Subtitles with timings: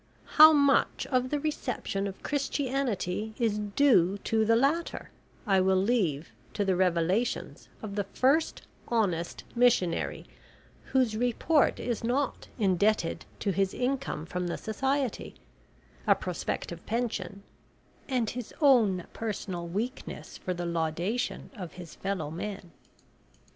[0.37, 5.11] How much of the reception of Christianity is due to the latter
[5.45, 10.25] I will leave to the revelations of the first honest missionary
[10.85, 15.35] whose report is not indebted to his income from the Society,
[16.07, 17.43] a prospective pension,
[18.09, 22.71] and his own personal weakness for the laudation of his fellow men.